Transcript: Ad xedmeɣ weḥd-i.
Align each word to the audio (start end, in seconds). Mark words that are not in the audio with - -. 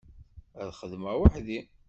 Ad 0.59 0.69
xedmeɣ 0.79 1.15
weḥd-i. 1.21 1.59